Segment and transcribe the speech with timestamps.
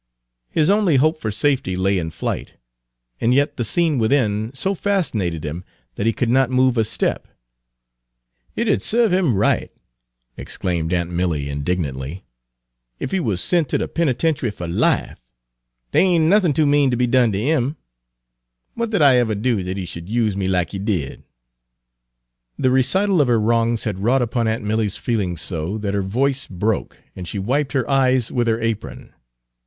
[0.49, 2.53] His only hope of safety lay in flight,
[3.19, 7.27] and yet the scene within so fascinated him that he could not move a step.
[8.55, 9.71] Page 267 "It 'u'd serve him right,"
[10.37, 12.25] exclaimed aunt Milly indignantly,
[12.99, 15.19] "ef he wuz sent ter de penitenchy fer life!
[15.91, 17.75] Dey ain't nuthin' too mean ter be done ter 'im.
[18.73, 21.21] What did I ever do dat he should use me like he did?"
[22.57, 26.47] The recital of her wrongs had wrought upon aunt Milly's feelings so that her voice
[26.47, 29.13] broke, and she wiped her eyes with her apron.